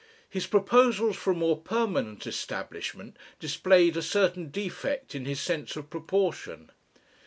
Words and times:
His 0.27 0.47
proposals 0.47 1.15
for 1.15 1.29
a 1.29 1.35
more 1.35 1.59
permanent 1.61 2.25
establishment 2.25 3.17
displayed 3.39 3.95
a 3.95 4.01
certain 4.01 4.49
defect 4.49 5.13
in 5.13 5.25
his 5.25 5.39
sense 5.39 5.75
of 5.75 5.91
proportion. 5.91 6.71